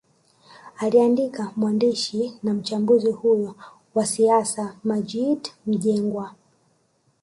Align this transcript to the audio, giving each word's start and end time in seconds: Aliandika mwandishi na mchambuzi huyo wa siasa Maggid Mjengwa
Aliandika 0.77 1.51
mwandishi 1.55 2.33
na 2.43 2.53
mchambuzi 2.53 3.11
huyo 3.11 3.55
wa 3.95 4.05
siasa 4.05 4.75
Maggid 4.83 5.49
Mjengwa 5.65 6.33